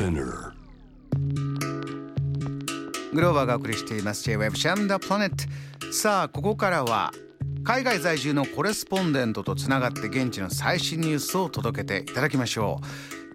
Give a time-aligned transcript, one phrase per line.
[0.00, 0.52] Spinner.
[3.12, 4.24] グローバーがお送りしています。
[4.24, 7.12] J-Web シャムダプラネットさあここからは
[7.64, 12.84] 海外在住のコレスポンデントとつながって現地の最新ニュースを届けていただきましょう。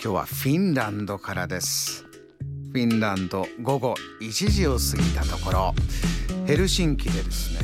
[0.02, 2.04] 今日はフィンランドからです。
[2.04, 5.76] フィンランド午後1時を過ぎたところ
[6.48, 7.60] ヘルシンキでですね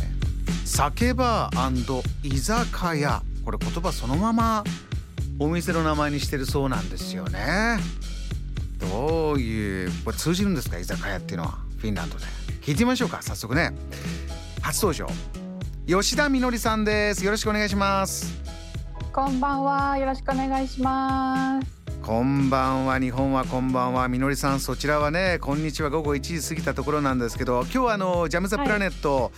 [0.63, 3.23] 酒バー居酒屋。
[3.43, 4.63] これ言葉そのまま
[5.39, 7.79] お店の名前にしてるそうなんですよね。
[8.90, 12.26] どういうこれ通じるんですか居酒屋っていうのはフィンランドで。
[12.62, 13.72] 聞いてみましょうか早速ね。
[14.62, 15.08] 初登場
[15.88, 17.25] 吉田みのりさんです。
[17.25, 18.39] よろしくお願いします。
[19.12, 19.98] こんばんは。
[19.98, 21.81] よろしくお願いします。
[22.02, 24.08] こんばんは日本はこんばんは。
[24.08, 25.89] みのりさんそちらはねこんにちは。
[25.89, 29.31] 午後1時過ぎたところなんですけど今日はあのジャムザプラネット、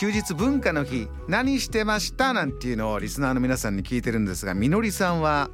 [0.00, 2.32] 休日文化の日何してました？
[2.32, 5.50] なんていうのをリスナーの皆さんに聞いてるんですがみのりさんは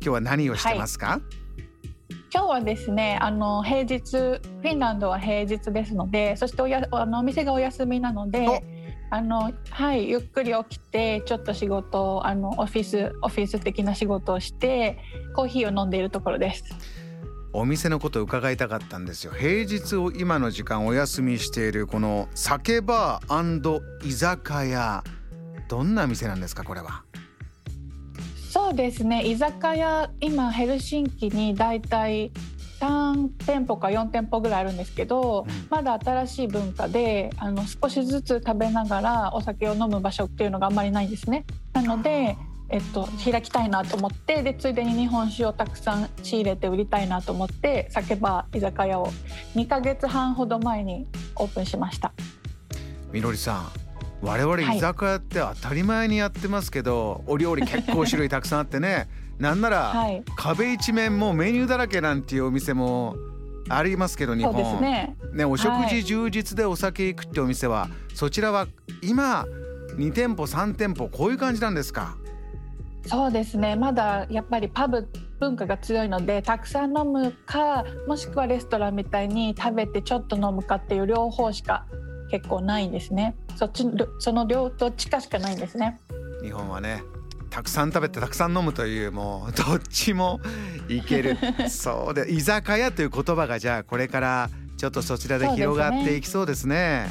[0.00, 1.20] 日は何をしてますか、
[2.32, 8.64] 今日はですね、あの平日フィンランドは平日ですので、そしておやあのお店がお休みなので、
[9.10, 14.98] あのはいゆっくり起きてちょっと仕事をあのオフィスオフィス的な仕事をして
[15.34, 16.64] コーヒーを飲んでいるところです。
[17.52, 19.32] お店のことを伺いたかったんですよ。
[19.32, 25.04] 平日を今の時間お休みしているこの酒バー居酒屋。
[25.68, 27.05] どんな店なんですかこれは？
[28.50, 32.30] そうですね居酒屋今ヘルシンキにだいたい
[32.80, 41.44] 3店舗か4店舗ぐらいあるんですけど、うんまだ新しい文化であの少しずつ食べながらお酒を飲む場所っていうのがあんまりないんですね。
[41.72, 42.36] なので
[42.68, 49.12] えっと、開きたいなと思ってでついでに日本酒をたくさん仕入れて売りたいなと思って酒場居酒屋を
[49.54, 52.12] 2ヶ月半ほど前にオープンしました。
[53.12, 53.85] みのりさん
[54.22, 54.78] 我々はい。
[54.78, 59.08] 居酒屋って当たり前にやってますけど、お料理結構種類たくさんあってね。
[59.38, 63.16] なんならはい、壁一面もうメニューだらけなんていうお店も
[63.68, 64.80] ありますけど日本。
[64.80, 65.14] ね。
[65.34, 65.88] ねお食はい。
[65.90, 68.66] 事充実でお酒行くってお店は、そちらは
[69.02, 69.44] 今
[69.98, 72.16] 2店舗3店舗こういう感じなんですか？
[73.06, 73.76] そうですね。
[73.76, 75.06] まだやっぱりパブ
[75.38, 81.84] 文化が強いのでたくさん飲むかもしくはレストランみたいに食べてちょっと飲むかっていう両方しか
[82.30, 83.84] 結構ないんですねそっち
[84.18, 85.98] その両どっちかしかないんですね。
[86.42, 87.02] 日本はね
[87.50, 90.40] たくさん食べてたくさん飲むというもうどっちも
[90.88, 91.38] いける。
[91.70, 97.08] そうで居酒屋という言葉がじゃあこれからちょっとそちらで広がっていきそうですね。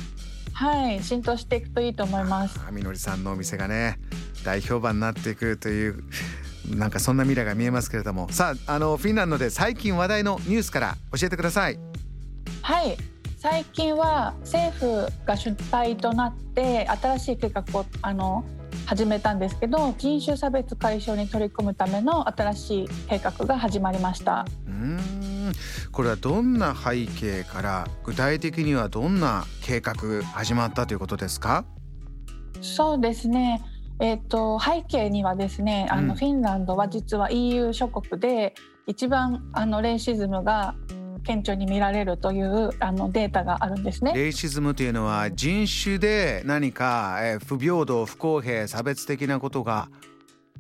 [0.53, 2.59] はい浸透していくといいと思います。
[2.65, 3.99] あみのりさんのお店がね
[4.43, 6.03] 大評判になっていくという
[6.69, 8.27] なんかそんな未来が見えますけれども。
[8.31, 11.79] さああのフィンランドで最近話題のニュースから教えてください。
[12.61, 13.14] はい
[13.47, 18.43] 最近は政府が主体となって新しい計画をあの
[18.87, 24.47] 始めたんですけど人種差別解消に取り組むための新しい計画が始まりました。
[24.65, 24.99] うーん。
[25.91, 31.65] これはどんな背景から具体的にはどんな計画始まったということですか？
[32.61, 33.61] そうですね。
[33.99, 36.17] えっ、と背景にはですね、あの、うん。
[36.17, 38.55] フィンランドは実は EU 諸国で
[38.87, 40.73] 一番あのレイシズムが
[41.25, 44.13] 顕著に見られるというあのデータがあるんですね。
[44.13, 49.89] レイシズムというのは人種で何か、えー不平等不公平差別的なことが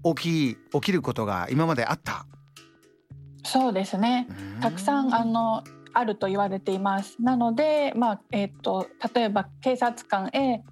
[0.03, 2.25] 起き起きることが今まであった。
[3.43, 4.27] そうですね。
[4.59, 7.21] たくさんあのあると言われています。
[7.21, 10.63] なので、まあえっ、と例えば警察官へ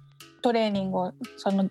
[0.42, 1.70] トレーニングをその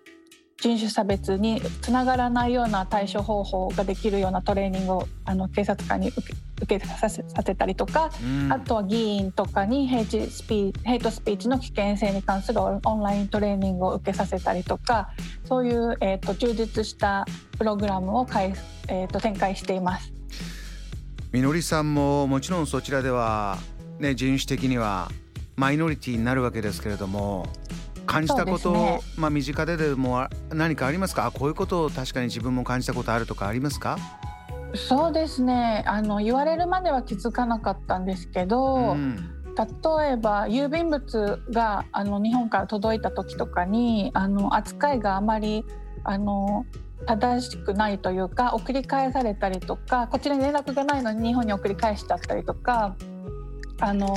[0.64, 6.34] 人種差別につながらないような対処方法ができるようなトレーニングをあの警察官に受け
[6.64, 8.52] 受けさせさせたりとか、うん。
[8.52, 15.10] あとは議員とかにヘイチスピーヘイトスピーチの危険性に関するオンライントレーニングを受けさせたりとか
[15.46, 17.26] そういう、えー、と充実した
[17.58, 18.54] プログラムを開,、
[18.88, 20.12] えー、と展開しています。
[21.32, 23.58] みのりさんももちろんそちらでは、
[24.00, 25.12] ね、人種的には
[25.56, 27.48] マイノリティになるわけですけれども
[28.06, 29.02] 感じたこと、ね。
[29.18, 31.26] まあ身近ででもあ何かありますか？
[31.26, 33.98] あこういうことを確かに自分も感じたことあるとかありますか、
[34.76, 35.84] そうですね。
[35.88, 39.16] あの言われるまでは気づかなかったんですけど、ん
[39.56, 45.64] 例えば郵便物があの日本から届いた時とかにあの扱いがあまり
[46.04, 46.66] あの
[47.06, 52.96] 正しくないというか送り返されたりとかこちらに連絡がないのに日本に送り返しちゃったりとか
[53.80, 54.16] あの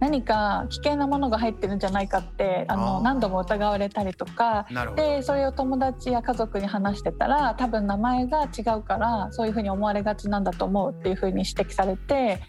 [0.00, 4.66] 何か危険なものが入ってるんじゃないかってあの何度も疑われたりとか。
[4.96, 12.40] でそれを友達や家族に話してたら多分名前が違うからそういうふうに思われがちなんだと思うっていうふうに指摘されて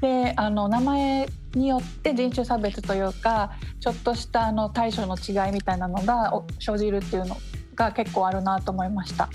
[0.00, 7.36] であの名前によって人種差別というかちょっとしたあの対処の違いみたいなのがお生じるっていうの
[7.74, 9.28] が結構あるなと思いました。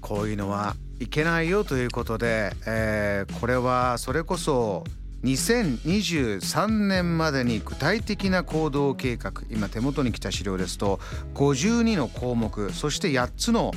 [0.00, 4.84] こういうのはいけないよということで、えーこれはそれこそ
[5.24, 10.98] 2023年までに具体的な行動計画今手元に来た資料ですと
[11.34, 13.72] 52の項目そして8つの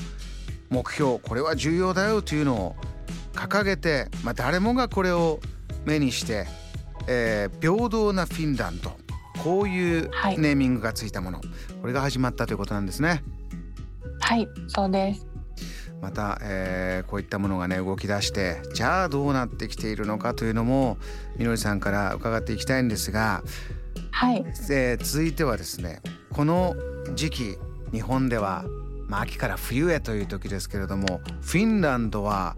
[0.69, 2.75] 目標これは重要だよというのを
[3.34, 5.40] 掲げて、まあ、誰もがこれを
[5.86, 6.45] 目にして、
[7.07, 8.92] えー、平等なフィンランド
[9.44, 11.48] こういうネーミングがついたもの、はい、
[11.81, 13.24] これが始まったということなんですね。
[14.22, 15.33] はいそうです
[16.04, 20.98] また、えー、こういったものがね動き出してじゃあどうなってきているのかというのも
[21.38, 23.42] みのりさんから伺っていきたいんですが、
[24.12, 24.44] はい。
[24.70, 26.02] えー、続いてはですね
[26.34, 26.76] この
[27.16, 27.58] 時期
[27.94, 28.66] 日本では、
[29.08, 32.58] まあ、秋から冬へという時ですけれどもフィンランドは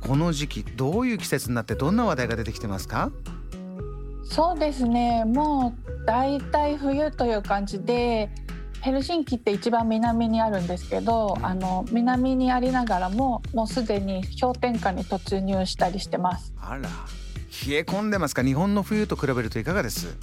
[0.00, 3.12] この時期どういう季節になってどんな話題が出てきてますか？
[4.24, 5.24] そうですね。
[5.24, 8.28] もう大体冬という感じで
[8.82, 16.52] ヘルシンキって一番南にあるんですけど、あの南にありながらももうすでに氷点下に突入したりしてます。
[16.60, 16.80] あら。
[16.80, 18.42] 冷え込んでますか？
[18.42, 20.16] 日本の冬と比べるといかがです？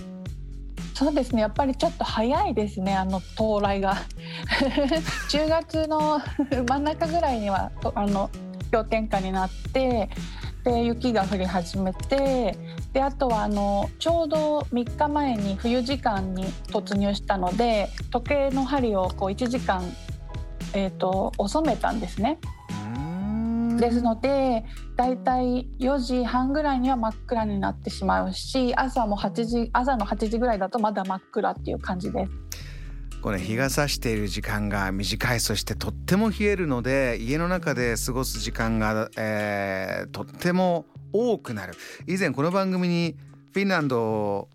[0.93, 1.41] そうですね。
[1.41, 3.95] やっぱりちょっと早いですねあの到来が。
[5.29, 6.19] 10月の
[6.67, 8.29] 真ん中ぐらいにはあの
[8.73, 10.09] 氷点下になって
[10.69, 12.55] で雪が降り始めて
[12.93, 19.83] であとはあのちょうど3日前に冬時間に突入したので時計の針をこう1時間、
[20.73, 22.39] えーと、遅めたんですね。
[23.79, 24.65] ですので
[24.97, 32.31] だいたい4時半ぐらいには真っ暗になってしまうし朝も8時朝の8時ぐらいだとまだ真っ暗っていう感じです。
[33.21, 41.73] これ日が差している時間が短いそしてとっても冷えるので家の中で過ごす時間が、えー、とっても多くなる。
[42.07, 43.15] 以前この番組に
[43.53, 44.47] フィンランド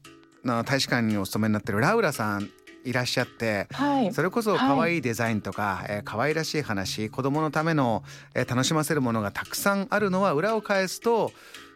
[0.44, 2.48] の大使館にお勤めになってるラウラさん
[2.84, 8.02] いらっしゃって、はい、それこそ可愛いデザインとか、はい、えー、可愛らしい話子供のための、
[8.34, 11.32] えー、楽しませるものがたくさんあるのは裏を返すと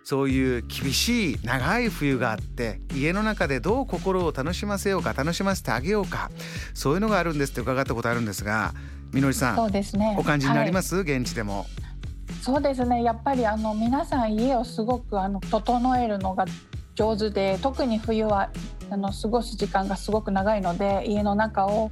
[0.08, 6.30] そういう厳しい長い冬があって家の中でどう心を楽しませようか楽しませてあげようか
[6.72, 8.72] そういうのがあるんですって伺ったことあるんですが
[9.12, 10.16] みのりさんそうですね。
[10.18, 11.66] お感じになります、はい、現地でも。
[12.40, 13.02] そうですね。
[13.02, 16.46] やっぱりあの皆さん家をすごくあの整えるのが
[16.94, 18.50] 上手で特に冬は
[18.90, 21.90] あの過ごす時間がすごく長いので家の中を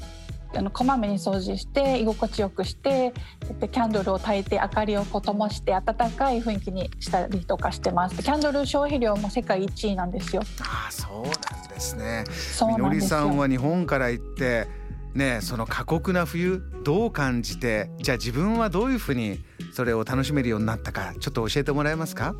[0.54, 3.12] あのこまめに掃除して居心地よくして
[3.60, 8.16] でキャンドルを焚いて明かりをこう灯して暖かい雰囲気にしたりとかしてます。
[8.22, 10.42] キャンドル消費量も世界一位なんですよ。
[10.60, 11.28] ああそうな
[11.64, 12.24] んですね。
[12.68, 14.66] みのりさんは日本から行って
[15.14, 22.34] ねその過酷な冬どう感じてじゃあ自分はどういうふうにそれを楽しめるようになったかちょっと教えてもらえますか？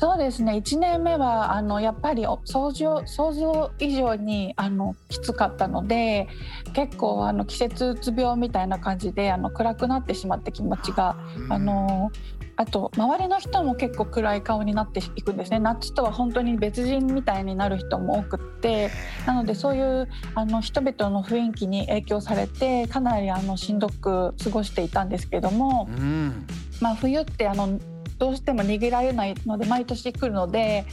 [0.00, 0.54] そうですね。
[0.54, 6.26] 1年目はあのやっぱり想像想像以上にあのきつかったので
[6.72, 11.16] 結構あの季節うつ病みたいな感じであの暗くなってしまって気持ちが。
[11.50, 12.10] あの
[12.56, 15.60] あと周りの人も結構暗い顔になっていくんですね。
[15.60, 18.90] 夏とは本当に別人みたいになる人も多くって
[19.26, 26.46] なのでそういうあの人々の雰囲気に影響されてかなりあのしんどく過ごしていたんですけども、うん、
[26.82, 27.80] まあ、冬ってあの
[28.20, 30.84] どうしても逃げられないので毎年来るので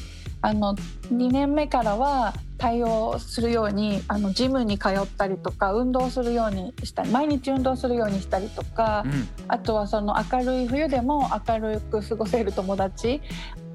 [0.41, 0.75] あの
[1.11, 13.21] 2年目からは対応するようにあのジムに通ったりとか運動するようにしたり毎日運動するようにしたりとか、うん、あとはその明るい冬でも明るく過ごせる友達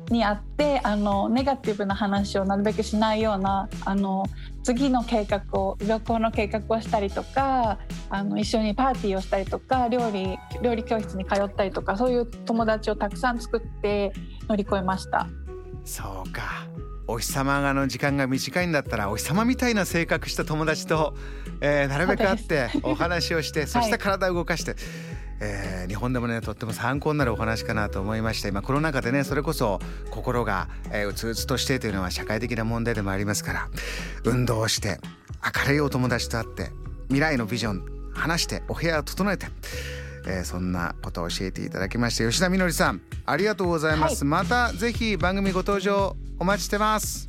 [0.08, 4.24] に会ってあのネガティブな話をなるべくしないようなあの
[4.62, 7.78] 次の計画を旅行の計画をしたりとか
[8.10, 14.12] あの一緒にパーティーをしたりとか料理料理教室に通ったりとかそういう友達をたくさん作って
[14.48, 15.28] 乗り越えました。
[15.84, 16.66] そうか
[17.08, 21.14] お日様がの時間が短いんだったらお日様みたいな性格した友達と、
[21.60, 24.76] えー、なるべく会ってお話をして そして体を動かして。
[25.40, 33.68] えー、日本でもねとっても参考になるお話かなと思いまして今コロナ禍でねそれこそ心が、えー、うつうつとしてというのは社会的な問題でもありますから
[34.24, 35.00] 運動をして
[35.64, 36.70] 明るいお友達と会って
[37.08, 37.84] 未来のビジョン
[38.14, 39.46] 話してお部屋を整えて、
[40.26, 47.28] えー、そんなことを教えていただきまして吉田みのりさんありがとうございます、はい、またぜひ番組ご登場お待ちしてます。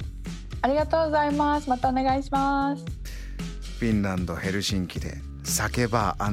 [0.63, 1.69] ありがとうございます。
[1.69, 2.83] またお願いします。
[3.79, 6.23] フィンランドヘルシンキで酒バー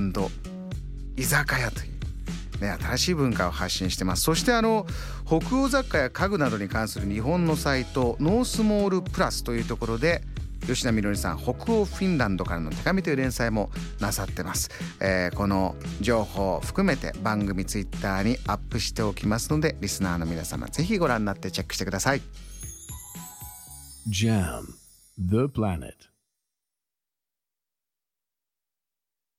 [1.20, 4.22] 居酒屋というね新しい文化を発信してます。
[4.22, 4.86] そしてあの
[5.26, 10.22] 北欧雑貨や家具などに関する日本のサイトノースモールプラスというところで
[10.66, 22.22] 吉田みのりさん北欧フィンランドからの手紙という連載もなさってます、えー、この情報を含めて番組ツイッターにアップしておきますのでリスナーの皆様ぜひご覧になってチェックしてください。
[24.08, 24.64] JAM
[25.18, 26.09] The Planet.